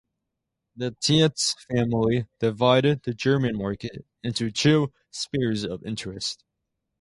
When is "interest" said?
5.83-6.43